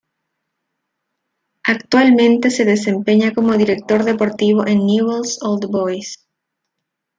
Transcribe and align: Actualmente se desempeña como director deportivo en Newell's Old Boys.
Actualmente 1.63 2.49
se 2.49 2.65
desempeña 2.65 3.35
como 3.35 3.53
director 3.55 4.03
deportivo 4.03 4.65
en 4.65 4.87
Newell's 4.87 5.37
Old 5.43 5.67
Boys. 5.69 6.27